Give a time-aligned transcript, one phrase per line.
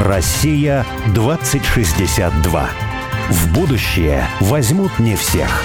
[0.00, 2.70] Россия 2062.
[3.28, 5.62] В будущее возьмут не всех.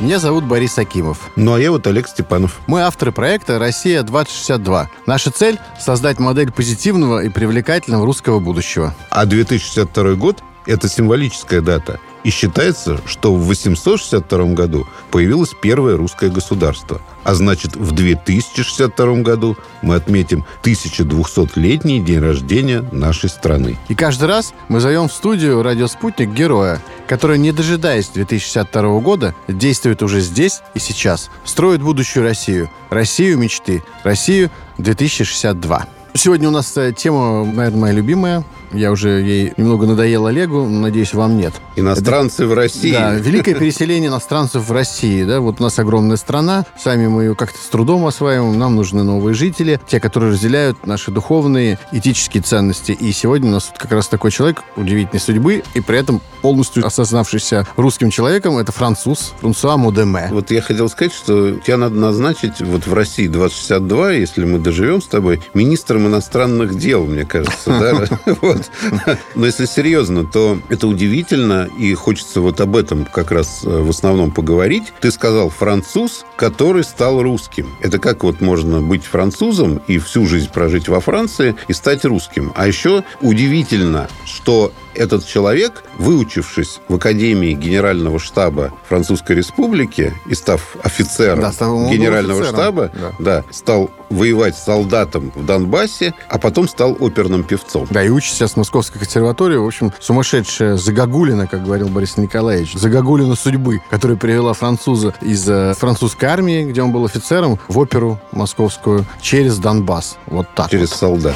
[0.00, 1.30] Меня зовут Борис Акимов.
[1.36, 2.60] Ну, а я вот Олег Степанов.
[2.66, 4.86] Мы авторы проекта «Россия-2062».
[5.04, 8.94] Наша цель– создать модель позитивного и привлекательного русского будущего.
[9.10, 12.00] А 2062 год– это символическая дата.
[12.26, 17.00] И считается, что в 862 году появилось первое русское государство.
[17.22, 23.78] А значит, в 2062 году мы отметим 1200-летний день рождения нашей страны.
[23.86, 29.32] И каждый раз мы зовем в студию «Радио Спутник» героя, который, не дожидаясь 2062 года,
[29.46, 31.30] действует уже здесь и сейчас.
[31.44, 32.68] Строит будущую Россию.
[32.90, 33.84] Россию мечты.
[34.02, 35.86] Россию 2062.
[36.16, 38.44] Сегодня у нас э, тема, наверное, моя любимая.
[38.72, 41.54] Я уже ей немного надоел Олегу, надеюсь, вам нет.
[41.76, 42.92] Иностранцы Это, в России.
[42.92, 45.24] Да, великое переселение иностранцев в России.
[45.24, 49.02] Да, вот у нас огромная страна, сами мы ее как-то с трудом осваиваем, нам нужны
[49.02, 52.92] новые жители, те, которые разделяют наши духовные, этические ценности.
[52.92, 56.84] И сегодня у нас тут как раз такой человек удивительной судьбы, и при этом полностью
[56.84, 60.28] осознавшийся русским человеком, это француз Франсуа Модеме.
[60.32, 65.00] Вот я хотел сказать, что тебя надо назначить вот в России 2062, если мы доживем
[65.00, 67.70] с тобой, министром иностранных дел, мне кажется.
[69.34, 73.90] Но если серьезно, то это удивительно, и хочется вот об этом как раз э, в
[73.90, 74.92] основном поговорить.
[75.00, 77.76] Ты сказал француз, который стал русским.
[77.80, 82.52] Это как вот можно быть французом и всю жизнь прожить во Франции и стать русским.
[82.54, 90.60] А еще удивительно, что этот человек, выучившись в Академии Генерального штаба Французской Республики и став
[90.82, 92.60] офицером Да, стал Генерального офицером.
[92.60, 93.12] штаба, Да.
[93.18, 97.86] да, стал воевать солдатом в Донбассе, а потом стал оперным певцом.
[97.90, 99.56] Да, и учится сейчас в Московской консерватории.
[99.56, 102.74] В общем, сумасшедшая загогулина, как говорил Борис Николаевич.
[102.74, 108.20] Загогулина судьбы, которая привела француза из э, французской армии, где он был офицером, в оперу
[108.32, 110.16] московскую через Донбасс.
[110.26, 110.98] Вот так Через вот.
[110.98, 111.34] солдат.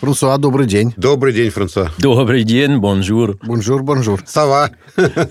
[0.00, 0.94] Франсуа, добрый день.
[0.96, 1.90] Добрый день, Франсуа.
[1.98, 3.36] Добрый день, bonjour.
[3.42, 4.22] Bonjour, bonjour.
[4.28, 4.70] Ça va.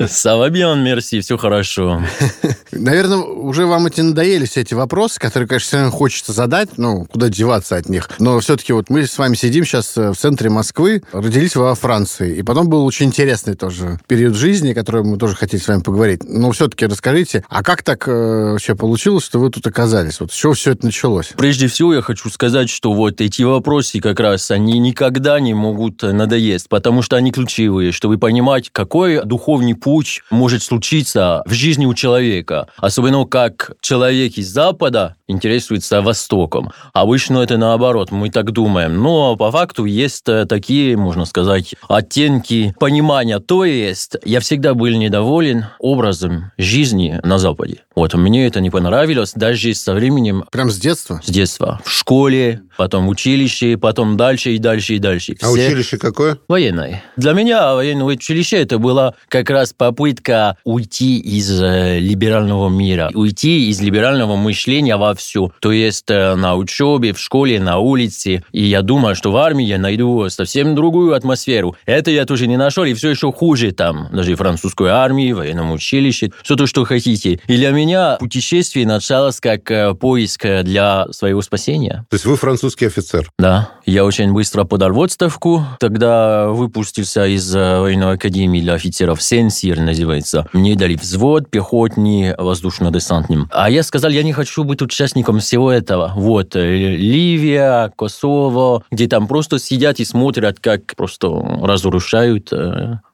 [0.09, 2.03] Ça va bien, merci, все хорошо.
[2.71, 7.05] Наверное, уже вам эти надоели все эти вопросы, которые, конечно, все равно хочется задать, ну,
[7.05, 8.09] куда деваться от них.
[8.19, 12.35] Но все-таки вот мы с вами сидим сейчас э, в центре Москвы, родились во Франции,
[12.35, 16.21] и потом был очень интересный тоже период жизни, который мы тоже хотели с вами поговорить.
[16.25, 20.19] Но все-таки расскажите, а как так э, вообще получилось, что вы тут оказались?
[20.19, 21.31] Вот с чего все это началось?
[21.37, 26.01] Прежде всего, я хочу сказать, что вот эти вопросы как раз, они никогда не могут
[26.01, 31.93] надоесть, потому что они ключевые, чтобы понимать, какой духовный путь может случиться в жизни у
[31.93, 32.67] человека.
[32.77, 36.71] Особенно как человек из Запада интересуется Востоком.
[36.93, 39.01] Обычно это наоборот, мы так думаем.
[39.01, 43.39] Но по факту есть э, такие, можно сказать, оттенки понимания.
[43.39, 47.83] То есть я всегда был недоволен образом жизни на Западе.
[47.97, 51.19] Вот мне это не понравилось, даже со временем Прям с детства?
[51.25, 51.81] с детства.
[51.83, 55.35] В школе, потом в училище, потом дальше и дальше и дальше.
[55.41, 56.37] А Все училище какое?
[56.47, 57.03] Военное.
[57.15, 63.67] Для меня военное училище это была как раз попытка уйти из э, либерального мира, уйти
[63.67, 65.51] из либерального мышления во все.
[65.59, 68.43] То есть э, на учебе, в школе, на улице.
[68.51, 71.75] И я думаю, что в армии я найду совсем другую атмосферу.
[71.87, 74.09] Это я тоже не нашел, и все еще хуже там.
[74.13, 77.39] Даже в французской армии, военном училище, все то, что хотите.
[77.47, 77.86] И для меня
[78.19, 82.05] путешествие началось как э, поиск э, для своего спасения.
[82.09, 83.29] То есть вы французский офицер.
[83.37, 85.65] Да, я очень быстро подал в отставку.
[85.79, 90.47] Тогда выпустился из э, военной академии для офицеров Сенсир называется.
[90.53, 93.49] Мне дали взвод пехотный, воздушно-десантным.
[93.51, 96.13] А я сказал, я не хочу быть участником всего этого.
[96.15, 101.27] Вот, Ливия, Косово, где там просто сидят и смотрят, как просто
[101.61, 102.51] разрушают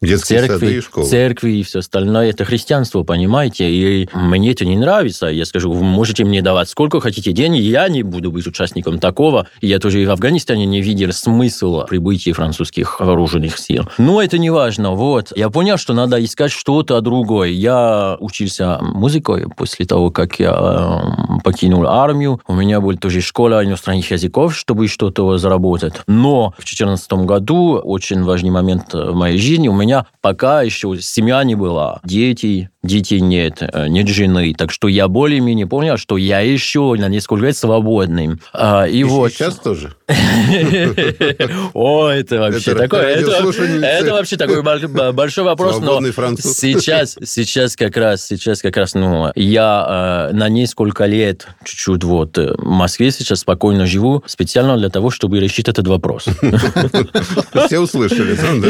[0.03, 1.07] Детские сады церкви, и школы.
[1.07, 2.29] церкви и все остальное.
[2.29, 3.69] Это христианство, понимаете?
[3.69, 5.27] И мне это не нравится.
[5.27, 9.47] Я скажу, вы можете мне давать сколько хотите денег, я не буду быть участником такого.
[9.61, 13.87] И я тоже и в Афганистане не видел смысла прибытия французских вооруженных сил.
[13.97, 14.91] Но это не важно.
[14.91, 15.31] Вот.
[15.35, 17.49] Я понял, что надо искать что-то другое.
[17.49, 22.41] Я учился музыкой после того, как я э, покинул армию.
[22.47, 25.93] У меня была тоже школа иностранных языков, чтобы что-то заработать.
[26.07, 29.67] Но в 2014 году очень важный момент в моей жизни.
[29.67, 34.53] У меня пока еще семья не была, дети, детей нет, э, нет жены.
[34.57, 38.39] Так что я более-менее понял, что я еще на несколько лет свободным.
[38.53, 39.31] А, И, И вот...
[39.31, 39.93] сейчас тоже.
[41.73, 43.01] О, это вообще Это такое...
[43.01, 49.31] Это, вообще такой бол- большой вопрос, но сейчас, сейчас как раз, сейчас как раз, ну,
[49.35, 54.89] я э, на несколько лет лет чуть-чуть вот в Москве сейчас спокойно живу специально для
[54.89, 56.25] того, чтобы решить этот вопрос.
[57.67, 58.69] Все услышали, да?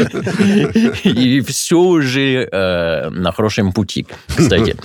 [1.14, 4.76] И все уже э, на хорошем пути, кстати.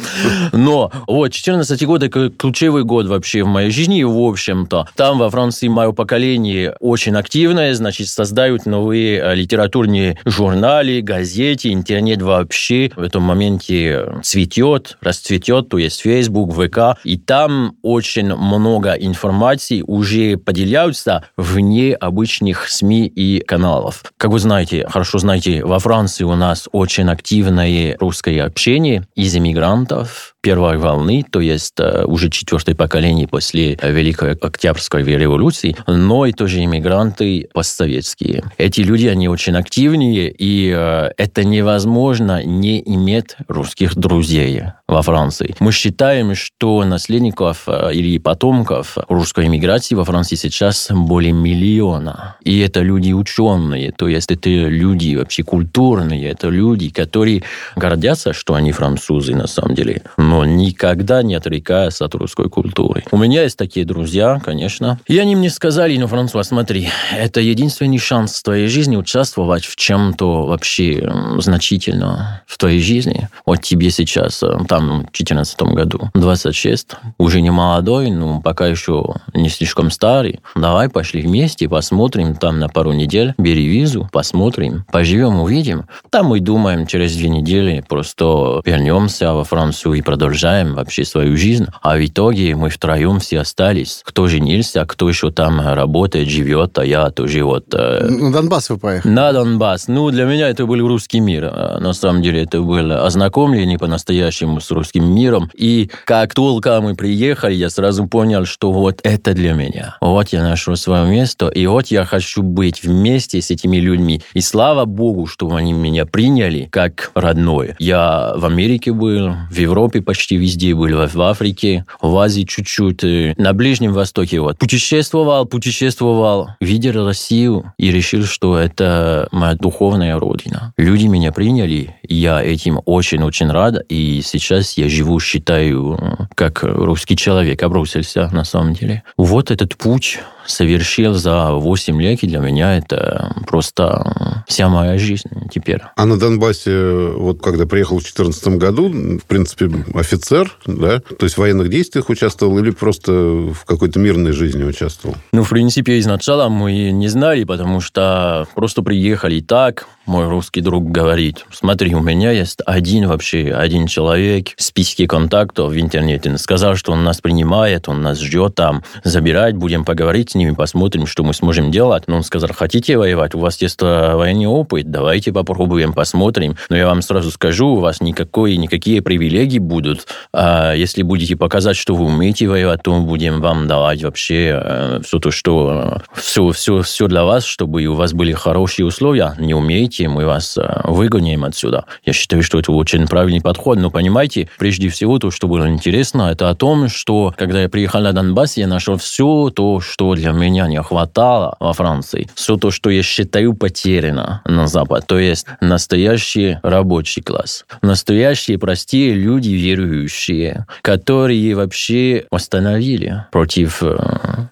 [0.54, 4.88] Но вот 14 год это ключевой год вообще в моей жизни, и в общем-то.
[4.96, 12.22] Там во Франции мое поколение очень активное, значит, создают новые э, литературные журналы, газеты, интернет
[12.22, 19.84] вообще в этом моменте цветет, расцветет, то есть Facebook, ВК, и там очень много информации
[19.86, 24.04] уже поделяются вне обычных СМИ и каналов.
[24.18, 30.36] Как вы знаете, хорошо знаете, во Франции у нас очень активное русское общение из иммигрантов,
[30.42, 36.64] первой волны, то есть э, уже четвертое поколение после Великой Октябрьской революции, но и тоже
[36.64, 38.44] иммигранты постсоветские.
[38.58, 45.56] Эти люди, они очень активные, и э, это невозможно не иметь русских друзей во Франции.
[45.60, 52.38] Мы считаем, что наследников э, или потомков русской иммиграции во Франции сейчас более миллиона.
[52.44, 57.44] И это люди ученые, то есть это люди вообще культурные, это люди, которые
[57.76, 63.04] гордятся, что они французы на самом деле но никогда не отрекаясь от русской культуры.
[63.10, 65.00] У меня есть такие друзья, конечно.
[65.08, 69.76] И они мне сказали, ну, Франсуа, смотри, это единственный шанс в твоей жизни участвовать в
[69.76, 73.28] чем-то вообще значительно в твоей жизни.
[73.48, 79.16] Вот тебе сейчас, э, там, в 2014 году, 26, уже не молодой, но пока еще
[79.34, 80.42] не слишком старый.
[80.56, 85.86] Давай пошли вместе, посмотрим там на пару недель, бери визу, посмотрим, поживем, увидим.
[86.12, 91.38] Там мы думаем, через две недели просто вернемся во Францию и продолжим продолжаем вообще свою
[91.38, 94.02] жизнь, а в итоге мы втроем все остались.
[94.04, 97.74] Кто женился, кто еще там работает, живет, а я тоже вот...
[97.74, 99.14] Э, на Донбасс вы поехали?
[99.14, 99.88] На Донбасс.
[99.88, 101.46] Ну, для меня это был русский мир.
[101.46, 105.50] А, на самом деле, это было ознакомление по-настоящему с русским миром.
[105.54, 109.96] И как только мы приехали, я сразу понял, что вот это для меня.
[110.02, 114.22] Вот я нашел свое место, и вот я хочу быть вместе с этими людьми.
[114.34, 117.76] И слава богу, что они меня приняли как родной.
[117.80, 123.54] Я в Америке был, в Европе почти везде были, в Африке, в Азии чуть-чуть, на
[123.54, 124.40] Ближнем Востоке.
[124.40, 124.58] Вот.
[124.58, 130.74] Путешествовал, путешествовал, видел Россию и решил, что это моя духовная родина.
[130.78, 137.62] Люди меня приняли, я этим очень-очень рад, и сейчас я живу, считаю, как русский человек,
[137.62, 139.04] обрусился на самом деле.
[139.16, 140.18] Вот этот путь
[140.50, 145.82] совершил за 8 лет, и для меня это просто вся моя жизнь теперь.
[145.96, 151.00] А на Донбассе, вот когда приехал в 2014 году, в принципе, офицер, да?
[151.00, 155.16] То есть в военных действиях участвовал или просто в какой-то мирной жизни участвовал?
[155.32, 160.92] Ну, в принципе, изначально мы не знали, потому что просто приехали так, мой русский друг
[160.92, 166.32] говорит, смотри, у меня есть один вообще, один человек в списке контактов в интернете.
[166.32, 170.52] Он сказал, что он нас принимает, он нас ждет там, забирать, будем поговорить с ними,
[170.52, 172.06] посмотрим, что мы сможем делать.
[172.08, 176.58] Но он сказал, хотите воевать, у вас есть э, военный опыт, давайте попробуем, посмотрим.
[176.70, 180.08] Но я вам сразу скажу, у вас никакой, никакие привилегии будут.
[180.34, 185.02] А если будете показать, что вы умеете воевать, то мы будем вам давать вообще э,
[185.06, 189.36] все то, что все, все, все для вас, чтобы у вас были хорошие условия.
[189.38, 191.86] Не умеете, давайте мы вас э, выгоним отсюда.
[192.06, 193.78] Я считаю, что это очень правильный подход.
[193.80, 198.02] Но понимаете, прежде всего, то, что было интересно, это о том, что когда я приехал
[198.02, 202.28] на Донбасс, я нашел все то, что для меня не хватало во Франции.
[202.36, 205.06] Все то, что я считаю потеряно на Запад.
[205.08, 207.66] То есть настоящий рабочий класс.
[207.82, 213.98] Настоящие простые люди верующие, которые вообще остановили против э,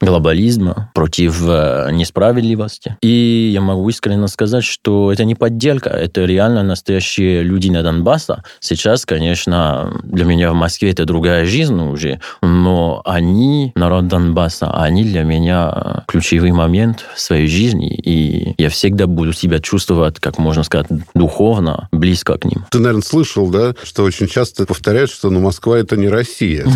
[0.01, 2.97] глобализма, против э, несправедливости.
[3.01, 8.43] И я могу искренне сказать, что это не подделка, это реально настоящие люди на Донбасса.
[8.59, 15.03] Сейчас, конечно, для меня в Москве это другая жизнь уже, но они, народ Донбасса, они
[15.03, 20.63] для меня ключевой момент в своей жизни, и я всегда буду себя чувствовать, как можно
[20.63, 22.65] сказать, духовно близко к ним.
[22.71, 26.65] Ты, наверное, слышал, да, что очень часто повторяют, что ну, Москва это не Россия.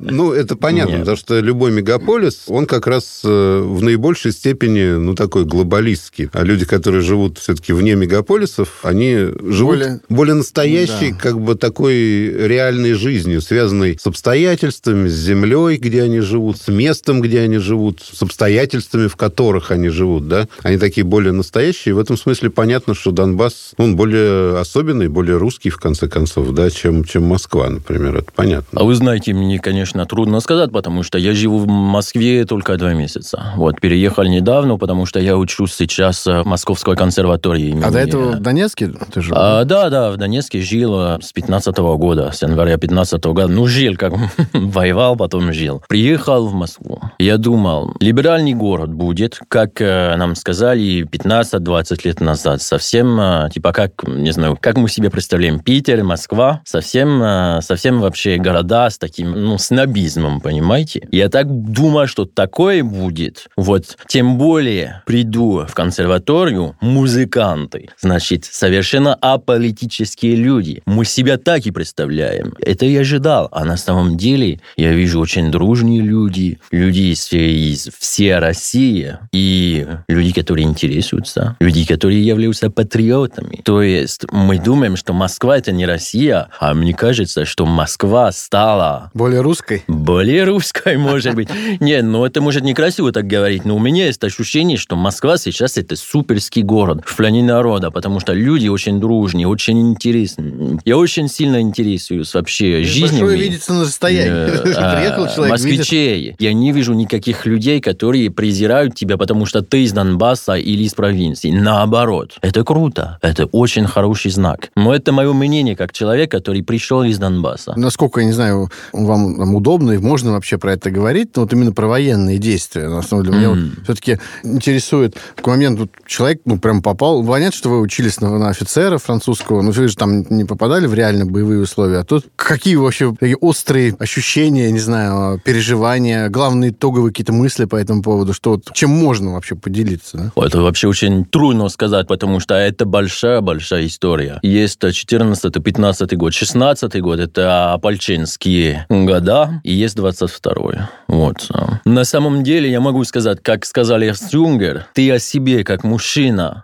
[0.00, 5.14] Ну, это понятно, потому что любой мегаполис, он как раз э, в наибольшей степени, ну,
[5.14, 6.28] такой глобалистский.
[6.32, 11.18] А люди, которые живут все-таки вне мегаполисов, они живут более, более настоящей, да.
[11.18, 17.20] как бы такой реальной жизнью, связанной с обстоятельствами, с землей, где они живут, с местом,
[17.20, 20.48] где они живут, с обстоятельствами, в которых они живут, да.
[20.62, 21.94] Они такие более настоящие.
[21.94, 26.70] В этом смысле понятно, что Донбасс, он более особенный, более русский, в конце концов, да,
[26.70, 28.16] чем, чем Москва, например.
[28.16, 28.80] Это понятно.
[28.80, 32.94] А вы знаете, мне, конечно, трудно сказать, потому что я живу в Москве только два
[32.94, 33.52] месяца.
[33.56, 37.70] Вот, переехал недавно, потому что я учусь сейчас в Московской консерватории.
[37.70, 37.82] Имени...
[37.82, 39.34] А до этого в Донецке ты жил?
[39.36, 43.48] А, да, да, в Донецке жил с 15 -го года, с января 15 -го года.
[43.48, 44.12] Ну, жил, как
[44.52, 45.82] воевал, потом жил.
[45.88, 47.00] Приехал в Москву.
[47.18, 52.62] Я думал, либеральный город будет, как нам сказали 15-20 лет назад.
[52.62, 53.20] Совсем,
[53.52, 58.98] типа, как, не знаю, как мы себе представляем, Питер, Москва, совсем, совсем вообще города с
[58.98, 61.08] таким, ну, снобизмом, понимаете?
[61.10, 63.48] Я так думаю, что такое будет.
[63.56, 66.43] Вот, тем более приду в консерваторию
[66.80, 70.82] музыканты, значит, совершенно аполитические люди.
[70.86, 72.54] Мы себя так и представляем.
[72.60, 73.48] Это я ожидал.
[73.52, 79.86] А на самом деле я вижу очень дружные люди, люди из, из всей России и
[80.08, 83.60] люди, которые интересуются, люди, которые являются патриотами.
[83.64, 89.10] То есть мы думаем, что Москва это не Россия, а мне кажется, что Москва стала...
[89.14, 89.84] Более русской?
[89.86, 91.48] Более русской, может быть.
[91.80, 95.76] Не, ну это может некрасиво так говорить, но у меня есть ощущение, что Москва сейчас
[95.76, 95.96] это
[96.34, 100.78] суперский город в плане народа, потому что люди очень дружные, очень интересные.
[100.84, 103.26] Я очень сильно интересуюсь вообще жизнью.
[103.26, 104.32] Большое видится на расстоянии.
[104.32, 104.62] Э,
[104.96, 106.36] Приехал человек, Москвичей.
[106.38, 110.94] Я не вижу никаких людей, которые презирают тебя, потому что ты из Донбасса или из
[110.94, 111.50] провинции.
[111.50, 112.38] Наоборот.
[112.42, 113.18] Это круто.
[113.22, 114.70] Это очень хороший знак.
[114.76, 117.74] Но это мое мнение как человек, который пришел из Донбасса.
[117.76, 121.52] Насколько, я не знаю, вам там, удобно и можно вообще про это говорить, но вот
[121.52, 122.88] именно про военные действия.
[122.88, 123.40] На самом деле, mm.
[123.40, 127.24] меня вот все-таки интересует в момент вот человек, ну, прям попал.
[127.24, 130.94] Понятно, что вы учились на, на офицера французского, но вы же там не попадали в
[130.94, 131.98] реально боевые условия.
[131.98, 137.76] А тут какие вообще такие острые ощущения, не знаю, переживания, главные итоговые какие-то мысли по
[137.76, 140.32] этому поводу, что чем можно вообще поделиться?
[140.36, 140.44] Да?
[140.44, 144.38] Это вообще очень трудно сказать, потому что это большая-большая история.
[144.42, 150.78] Есть 14-15 год, 16 год, это опольченские года, и есть 22-й.
[151.08, 151.48] Вот.
[151.84, 156.13] На самом деле я могу сказать, как сказали Стюнгер, ты о себе как мужчина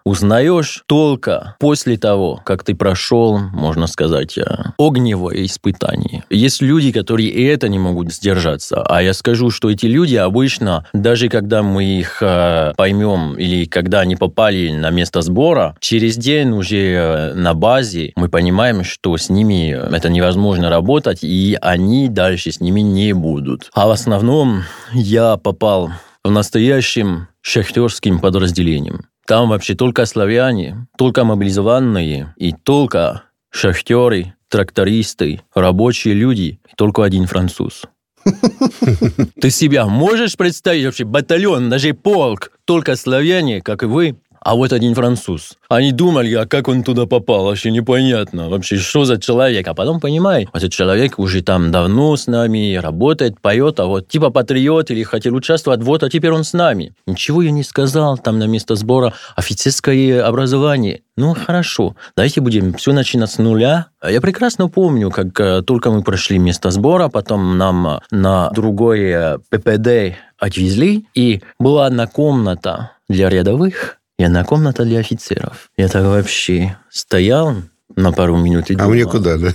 [0.04, 4.44] узнаешь только после того, как ты прошел, можно сказать, э,
[4.78, 6.24] огневое испытание.
[6.30, 8.82] Есть люди, которые и это не могут сдержаться.
[8.82, 14.00] А я скажу, что эти люди обычно, даже когда мы их э, поймем или когда
[14.00, 19.28] они попали на место сбора, через день уже э, на базе мы понимаем, что с
[19.28, 23.70] ними это невозможно работать, и они дальше с ними не будут.
[23.74, 25.90] А в основном я попал
[26.24, 29.09] в настоящем шахтерским подразделением.
[29.30, 33.22] Там вообще только славяне, только мобилизованные и только
[33.52, 37.84] шахтеры, трактористы, рабочие люди, и только один француз.
[39.40, 44.72] Ты себя можешь представить вообще батальон, даже полк, только славяне, как и вы, а вот
[44.72, 45.56] один француз.
[45.68, 48.48] Они думали, а как он туда попал, вообще непонятно.
[48.48, 49.68] Вообще, что за человек?
[49.68, 54.30] А потом понимай, этот человек уже там давно с нами работает, поет, а вот типа
[54.30, 56.94] патриот или хотел участвовать, вот, а теперь он с нами.
[57.06, 61.02] Ничего я не сказал, там на место сбора офицерское образование.
[61.16, 63.88] Ну, хорошо, давайте будем все начинать с нуля.
[64.02, 70.16] Я прекрасно помню, как э, только мы прошли место сбора, потом нам на другое ППД
[70.38, 75.70] отвезли, и была одна комната для рядовых, и одна комната для офицеров.
[75.78, 77.54] Я так вообще стоял
[77.96, 78.90] на пару минут и думал.
[78.90, 79.54] А мне куда, да?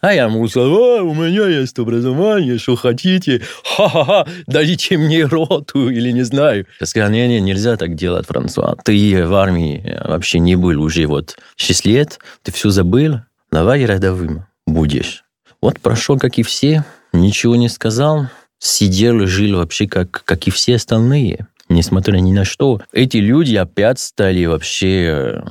[0.00, 6.10] А я ему сказал, у меня есть образование, что хотите, ха-ха-ха, дадите мне роту или
[6.10, 6.66] не знаю.
[6.80, 8.74] Я сказал, не-не, нельзя так делать, Франсуа.
[8.84, 13.20] Ты в армии вообще не был уже вот 6 лет, ты все забыл,
[13.52, 15.22] давай рядовым будешь.
[15.62, 18.26] Вот прошел, как и все, ничего не сказал,
[18.58, 22.80] сидел, жил вообще, как, как и все остальные несмотря ни на что.
[22.92, 25.42] Эти люди опять стали вообще, э,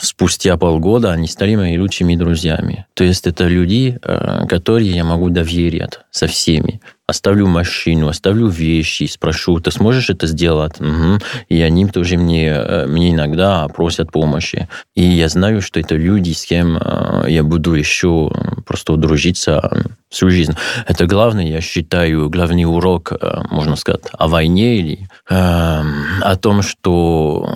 [0.00, 2.86] спустя полгода, они стали моими лучшими друзьями.
[2.94, 6.80] То есть это люди, э, которые я могу доверять со всеми
[7.12, 10.80] оставлю машину, оставлю вещи, спрошу, ты сможешь это сделать?
[10.80, 11.20] Угу.
[11.48, 14.68] И они тоже мне, э, мне иногда просят помощи.
[14.96, 16.78] И я знаю, что это люди, с кем
[17.26, 18.30] я буду еще
[18.66, 20.54] просто дружиться всю жизнь.
[20.86, 23.12] Это главное, я считаю, главный урок,
[23.50, 27.48] можно сказать, о войне или Эм, о том, что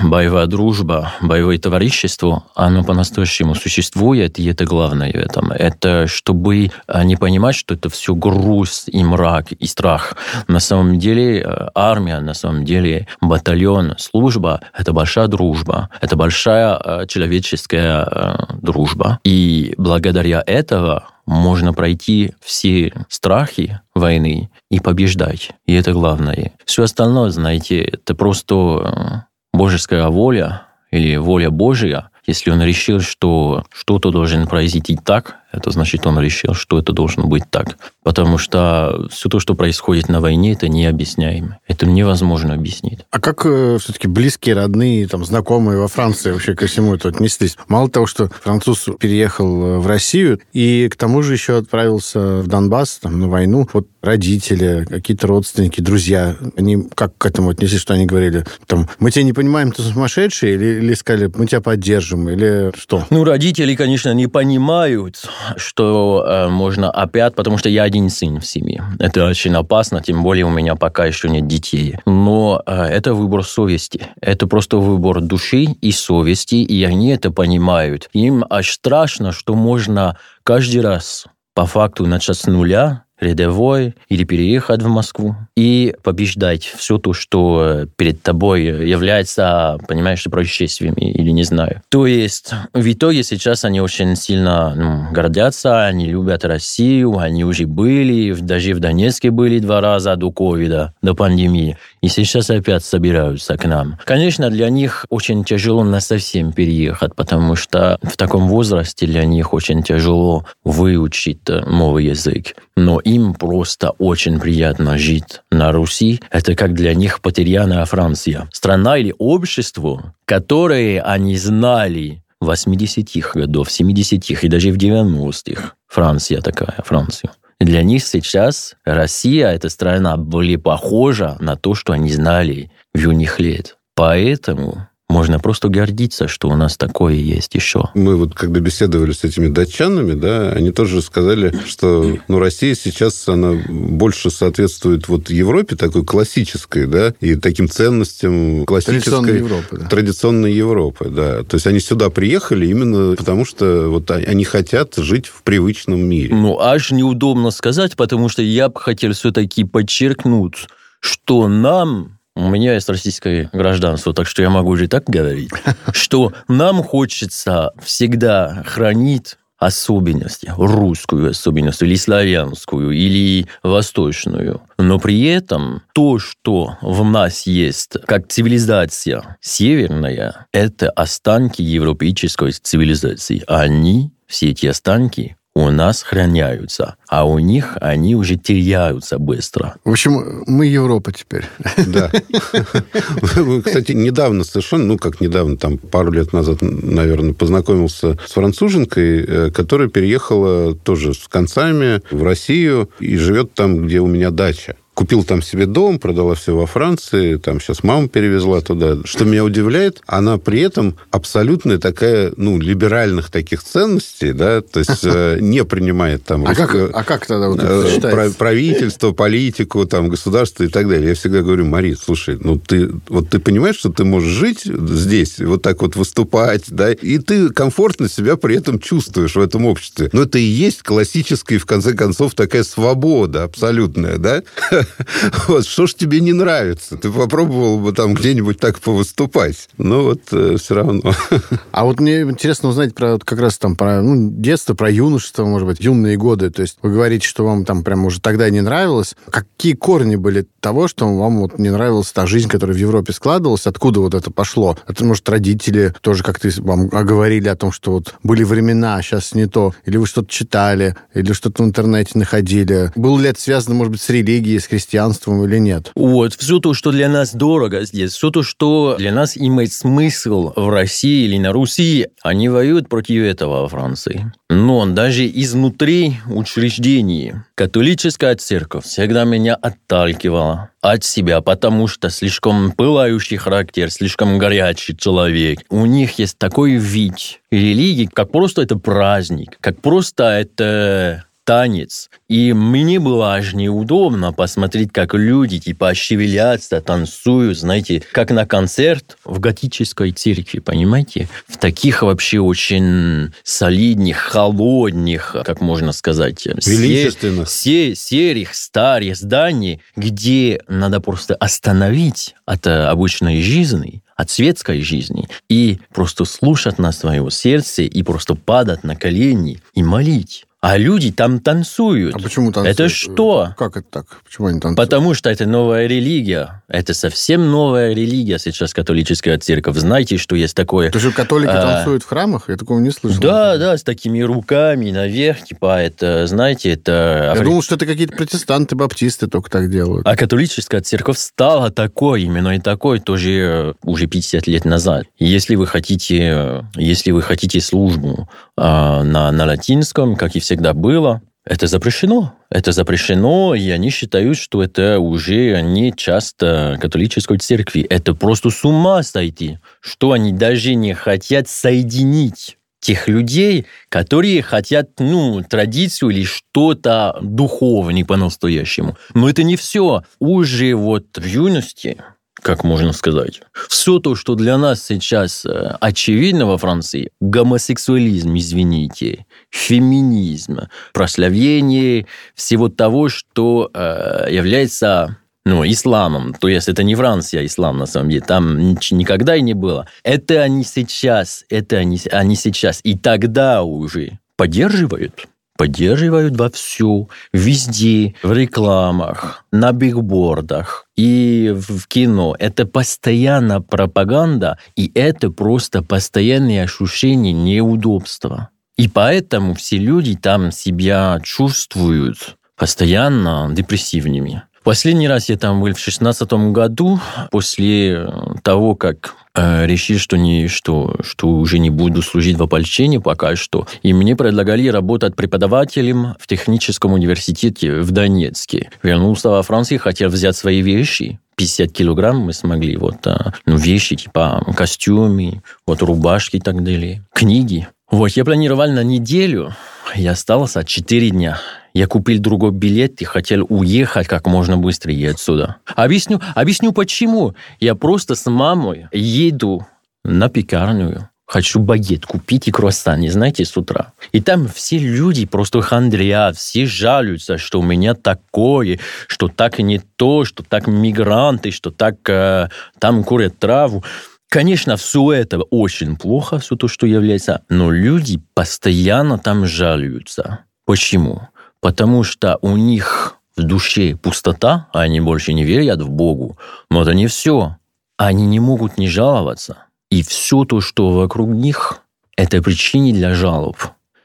[0.00, 5.52] боевая дружба, боевое товарищество, оно по-настоящему существует, и это главное в этом.
[5.52, 10.14] Это чтобы э, не понимать, что это все груз и мрак, и страх.
[10.48, 16.78] На самом деле э, армия, на самом деле батальон, служба– это большая дружба, это большая
[16.82, 19.18] э, человеческая дружба.
[19.24, 25.52] И благодаря этого можно пройти все страхи войны и побеждать.
[25.64, 26.52] И это главное.
[26.64, 32.10] Все остальное, знаете, это просто э, божеская воля или воля Божья.
[32.26, 37.26] Если он решил, что что-то должен произойти так, это значит, он решил, что это должно
[37.26, 37.76] быть так.
[38.02, 41.58] Потому что все то, что происходит на войне, это необъясняемо.
[41.66, 43.00] Это невозможно объяснить.
[43.10, 47.56] А как э, все-таки близкие, родные, там, знакомые во Франции вообще ко всему это отнеслись?
[47.68, 52.46] Мало того, что француз переехал э, в Россию, и к тому же еще отправился в
[52.46, 53.68] Донбасс, там, на войну.
[53.72, 58.44] Вот родители, какие-то родственники, друзья, они как к этому отнеслись, что они говорили?
[58.66, 60.54] Там, мы тебя не понимаем, ты сумасшедший?
[60.54, 62.28] Или, или сказали, мы тебя поддержим?
[62.28, 63.04] Или что?
[63.10, 68.46] Ну, родители, конечно, не понимают, что э, можно опять, потому что я один сын в
[68.46, 68.84] семье.
[68.98, 71.96] Это очень опасно, тем более у меня пока еще нет детей.
[72.06, 74.08] Но э, это выбор совести.
[74.20, 78.08] Это просто выбор души и совести, и они это понимают.
[78.12, 84.82] Им аж страшно, что можно каждый раз по факту начать с нуля, рядовой или переехать
[84.82, 91.82] в Москву и побеждать все то, что перед тобой является, понимаешь, происшествиями или не знаю.
[91.88, 97.66] То есть в итоге сейчас они очень сильно ну, гордятся, они любят Россию, они уже
[97.66, 103.56] были, даже в Донецке были два раза до ковида, до пандемии, и сейчас опять собираются
[103.56, 103.98] к нам.
[104.04, 109.52] Конечно, для них очень тяжело на совсем переехать, потому что в таком возрасте для них
[109.52, 112.56] очень тяжело выучить новый язык.
[112.80, 116.18] Но им просто очень приятно жить на Руси.
[116.30, 118.48] Это как для них потерянная Франция.
[118.52, 125.74] Страна или общество, которые они знали в 80-х годов, 70-х и даже в 90-х.
[125.88, 127.32] Франция такая, Франция.
[127.60, 132.98] И для них сейчас Россия, эта страна, были похожа на то, что они знали в
[132.98, 133.76] юных лет.
[133.94, 137.90] Поэтому можно просто гордиться, что у нас такое есть еще.
[137.94, 143.28] Мы вот когда беседовали с этими датчанами, да, они тоже сказали, что ну, Россия сейчас,
[143.28, 149.00] она больше соответствует вот Европе такой классической, да, и таким ценностям классической...
[149.00, 149.86] Традиционной Европы, да.
[149.86, 151.42] Традиционной Европы, да.
[151.42, 156.34] То есть они сюда приехали именно потому, что вот они хотят жить в привычном мире.
[156.34, 160.68] Ну, аж неудобно сказать, потому что я бы хотел все-таки подчеркнуть,
[161.00, 165.50] что нам у меня есть российское гражданство, так что я могу уже так говорить,
[165.92, 174.62] что нам хочется всегда хранить особенности, русскую особенность, или славянскую, или восточную.
[174.78, 183.44] Но при этом то, что в нас есть как цивилизация северная, это останки европейской цивилизации.
[183.46, 189.74] Они, все эти останки, у нас храняются, а у них они уже теряются быстро.
[189.84, 191.44] В общем, мы Европа теперь.
[191.86, 192.10] Да.
[193.64, 199.50] Кстати, недавно совершенно, ну, как недавно, там, пару лет назад, наверное, познакомился с француженкой, э,
[199.50, 205.24] которая переехала тоже с концами в Россию и живет там, где у меня дача купил
[205.24, 208.98] там себе дом, продала все во Франции, там сейчас мама перевезла туда.
[209.04, 215.00] Что меня удивляет, она при этом абсолютная такая, ну, либеральных таких ценностей, да, то есть
[215.04, 216.46] э, не принимает там...
[216.46, 218.30] А как, а как тогда вот это э?
[218.36, 221.08] Правительство, политику, там, государство и так далее.
[221.08, 225.38] Я всегда говорю, Мари, слушай, ну, ты, вот ты понимаешь, что ты можешь жить здесь,
[225.38, 230.10] вот так вот выступать, да, и ты комфортно себя при этом чувствуешь в этом обществе.
[230.12, 234.42] Но это и есть классическая, в конце концов, такая свобода абсолютная, да?
[235.48, 236.96] Вот, что ж тебе не нравится?
[236.96, 239.68] Ты попробовал бы там где-нибудь так повыступать.
[239.78, 241.02] Ну, вот э, все равно.
[241.72, 245.44] А вот мне интересно узнать про вот, как раз там про ну, детство, про юношество,
[245.44, 246.50] может быть, юные годы.
[246.50, 249.14] То есть вы говорите, что вам там прям уже тогда не нравилось.
[249.30, 253.66] Какие корни были того, что вам вот не нравилась та жизнь, которая в Европе складывалась?
[253.66, 254.76] Откуда вот это пошло?
[254.86, 259.34] Это, может, родители тоже как-то вам говорили о том, что вот были времена, а сейчас
[259.34, 259.74] не то?
[259.86, 260.96] Или вы что-то читали?
[261.14, 262.92] Или что-то в интернете находили?
[262.96, 265.92] Было ли это связано, может быть, с религией, с христианством или нет.
[265.94, 270.52] Вот, все то, что для нас дорого здесь, все то, что для нас имеет смысл
[270.54, 274.32] в России или на Руси, они воюют против этого во Франции.
[274.48, 283.36] Но даже изнутри учреждений католическая церковь всегда меня отталкивала от себя, потому что слишком пылающий
[283.36, 285.60] характер, слишком горячий человек.
[285.68, 292.10] У них есть такой вид религии, как просто это праздник, как просто это танец.
[292.28, 299.16] И мне было аж неудобно посмотреть, как люди типа шевелятся, танцуют, знаете, как на концерт
[299.24, 301.28] в готической церкви, понимаете?
[301.48, 310.62] В таких вообще очень солидных, холодных, как можно сказать, величественных, се- серых, старых зданий, где
[310.68, 317.82] надо просто остановить от обычной жизни, от светской жизни и просто слушать на своего сердца
[317.82, 322.14] и просто падать на колени и молить а люди там танцуют.
[322.14, 322.78] А почему танцуют?
[322.78, 323.54] Это что?
[323.56, 324.06] Как это так?
[324.24, 324.76] Почему они танцуют?
[324.76, 326.62] Потому что это новая религия.
[326.68, 329.76] Это совсем новая религия сейчас католическая церковь.
[329.76, 330.90] Знаете, что есть такое?
[330.90, 331.62] То есть католики А.
[331.62, 332.48] танцуют в храмах?
[332.48, 333.22] Я такого не слышал.
[333.22, 337.32] Да, да, с такими руками наверх, типа это, знаете, это...
[337.34, 340.06] Я думал, что это какие-то протестанты, баптисты только так делают.
[340.06, 345.04] А католическая церковь стала такой, именно и такой тоже э, уже 50 лет назад.
[345.18, 348.28] Если вы хотите, э, если вы хотите службу
[348.60, 352.34] на, на латинском, как и всегда было, это запрещено.
[352.50, 357.82] Это запрещено, и они считают, что это уже не часть э, католической церкви.
[357.82, 364.90] Это просто с ума сойти, что они даже не хотят соединить тех людей, которые хотят,
[364.98, 368.96] ну, традицию или что-то духовное по-настоящему.
[369.14, 370.02] Но это не все.
[370.18, 371.98] Уже вот в юности,
[372.42, 379.26] как можно сказать, все то, что для нас сейчас э, очевидно во Франции, гомосексуализм, извините,
[379.50, 380.60] феминизм,
[380.92, 386.34] прославление всего того, что э, является ну, исламом.
[386.34, 388.22] То есть это не Франция, ислам, на самом деле.
[388.22, 389.86] Там никогда и не было.
[390.02, 392.80] Это они сейчас, это они, они сейчас.
[392.84, 395.26] И тогда уже поддерживают
[395.60, 402.34] поддерживают вовсю, везде, в рекламах, на бигбордах и в кино.
[402.38, 408.48] Это постоянно пропаганда, и это просто постоянное ощущение неудобства.
[408.78, 414.44] И поэтому все люди там себя чувствуют постоянно депрессивными.
[414.64, 418.10] Последний раз я там был в шестнадцатом году, после
[418.42, 423.66] того, как решил, что, не, что, что уже не буду служить в ополчении пока что.
[423.82, 428.70] И мне предлагали работать преподавателем в техническом университете в Донецке.
[428.82, 433.96] Вернулся во Францию, хотел взять свои вещи, 50 килограмм мы смогли, вот, а, ну, вещи,
[433.96, 437.66] типа костюмы, вот, рубашки и так далее, книги.
[437.90, 439.52] Вот, я планировал на неделю,
[439.96, 441.40] я остался 4 дня.
[441.74, 445.56] Я купил другой билет и хотел уехать как можно быстрее отсюда.
[445.66, 447.34] Объясню, объясню почему.
[447.58, 449.66] Я просто с мамой еду
[450.04, 453.92] на пекарню, хочу багет купить и круассан, не знаете, с утра.
[454.10, 459.62] И там все люди просто хандрят, все жалуются, что у меня такое, что так и
[459.62, 462.48] не то, что так мигранты, что так э,
[462.80, 463.84] там курят траву.
[464.30, 470.44] Конечно, все это очень плохо, все то, что является, но люди постоянно там жалуются.
[470.64, 471.22] Почему?
[471.60, 476.38] Потому что у них в душе пустота, а они больше не верят в Богу.
[476.70, 477.56] Но это не все.
[477.96, 479.64] Они не могут не жаловаться.
[479.90, 481.80] И все то, что вокруг них,
[482.16, 483.56] это причины для жалоб.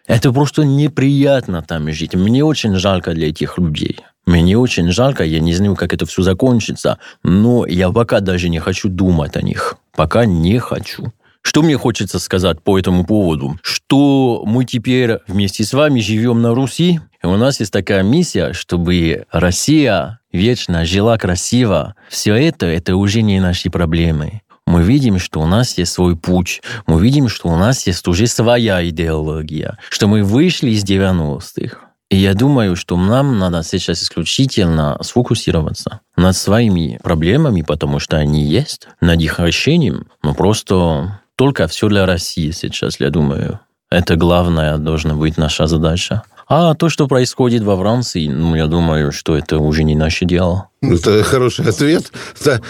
[0.08, 2.16] Это просто неприятно там жить.
[2.16, 4.00] Мне очень жалко для этих людей.
[4.26, 8.60] Мне очень жалко, я не знаю, как это все закончится, но я пока даже не
[8.60, 9.78] хочу думать о них.
[9.96, 11.14] Пока не хочу.
[11.42, 13.60] Что мне хочется сказать по этому поводу?
[13.62, 18.52] Что мы теперь вместе с вами живем на Руси, и у нас есть такая миссия,
[18.54, 21.96] чтобы Россия вечно жила красиво.
[22.10, 24.42] Все это, это уже не наши проблемы.
[24.66, 26.64] Мы видим, что у нас есть свой путь.
[26.88, 29.78] Мы видим, что у нас есть уже своя идеология.
[29.90, 31.85] Что мы вышли из 90-х.
[32.10, 38.44] И я думаю, что нам надо сейчас исключительно сфокусироваться над своими проблемами, потому что они
[38.44, 43.60] есть, над их решением, но просто только все для России сейчас, я думаю.
[43.90, 46.24] Это главная должна быть наша задача.
[46.48, 50.70] А то, что происходит во Франции, ну, я думаю, что это уже не наше дело.
[50.82, 52.12] Это хороший ответ.
[52.40, 52.62] Это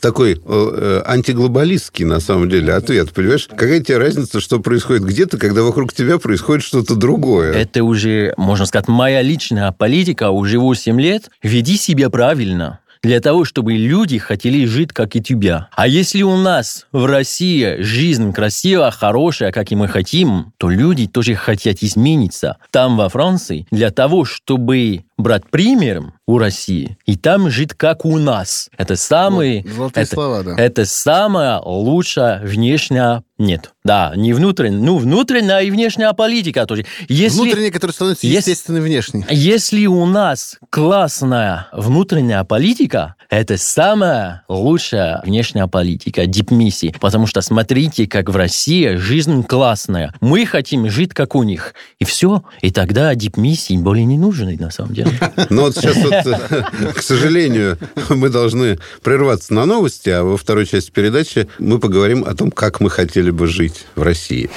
[0.00, 3.12] такой э, антиглобалистский, на самом деле, ответ.
[3.12, 7.52] Понимаешь, какая тебе разница, что происходит где-то, когда вокруг тебя происходит что-то другое?
[7.52, 11.30] Это уже, можно сказать, моя личная политика уже 8 лет.
[11.42, 15.68] Веди себя правильно для того, чтобы люди хотели жить, как и тебя.
[15.74, 21.06] А если у нас в России жизнь красивая, хорошая, как и мы хотим, то люди
[21.06, 22.58] тоже хотят измениться.
[22.70, 28.18] Там, во Франции, для того, чтобы брать примером у России и там жить, как у
[28.18, 28.70] нас.
[28.76, 29.62] Это самый...
[29.62, 30.54] Вот, золотые это, слова, да.
[30.56, 33.22] это самая лучшая внешняя...
[33.38, 36.84] Нет, да, не внутренняя, ну, внутренняя и внешняя политика тоже.
[37.08, 37.40] Если...
[37.40, 39.24] Внутренний, который становится Если- естественно внешней.
[39.30, 46.94] Если у нас классная внутренняя политика, это самая лучшая внешняя политика, дипмиссии.
[47.00, 50.12] Потому что смотрите, как в России жизнь классная.
[50.20, 51.74] Мы хотим жить, как у них.
[51.98, 52.42] И все.
[52.60, 55.09] И тогда дипмиссии более не нужны, на самом деле.
[55.50, 60.66] Но вот сейчас, вот, э, к сожалению, мы должны прерваться на новости, а во второй
[60.66, 64.50] части передачи мы поговорим о том, как мы хотели бы жить в России.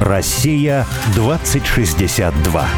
[0.00, 2.68] Россия 2062.